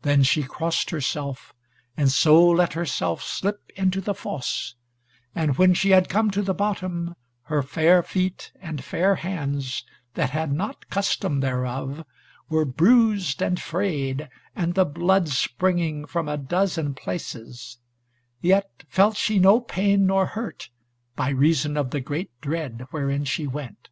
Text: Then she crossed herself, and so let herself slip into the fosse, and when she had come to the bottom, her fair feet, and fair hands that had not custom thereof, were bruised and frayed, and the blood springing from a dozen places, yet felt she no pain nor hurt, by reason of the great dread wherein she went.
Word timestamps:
Then 0.00 0.22
she 0.22 0.44
crossed 0.44 0.88
herself, 0.88 1.52
and 1.94 2.10
so 2.10 2.42
let 2.48 2.72
herself 2.72 3.22
slip 3.22 3.70
into 3.76 4.00
the 4.00 4.14
fosse, 4.14 4.76
and 5.34 5.58
when 5.58 5.74
she 5.74 5.90
had 5.90 6.08
come 6.08 6.30
to 6.30 6.40
the 6.40 6.54
bottom, 6.54 7.14
her 7.42 7.62
fair 7.62 8.02
feet, 8.02 8.50
and 8.62 8.82
fair 8.82 9.16
hands 9.16 9.84
that 10.14 10.30
had 10.30 10.54
not 10.54 10.88
custom 10.88 11.40
thereof, 11.40 12.02
were 12.48 12.64
bruised 12.64 13.42
and 13.42 13.60
frayed, 13.60 14.26
and 14.56 14.72
the 14.74 14.86
blood 14.86 15.28
springing 15.28 16.06
from 16.06 16.28
a 16.30 16.38
dozen 16.38 16.94
places, 16.94 17.76
yet 18.40 18.84
felt 18.88 19.18
she 19.18 19.38
no 19.38 19.60
pain 19.60 20.06
nor 20.06 20.24
hurt, 20.28 20.70
by 21.14 21.28
reason 21.28 21.76
of 21.76 21.90
the 21.90 22.00
great 22.00 22.30
dread 22.40 22.86
wherein 22.90 23.26
she 23.26 23.46
went. 23.46 23.90